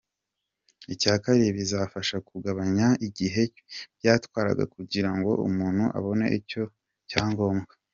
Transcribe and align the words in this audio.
Icya 0.93 1.13
kabiri 1.23 1.57
bizafasha 1.59 2.15
kugabanya 2.27 2.87
igihe 3.07 3.43
byatwaraga 3.97 4.63
kugira 4.75 5.09
ngo 5.17 5.31
umuntu 5.47 5.83
abone 5.97 6.25
icyo 6.39 6.63
cyangombwa. 7.11 7.73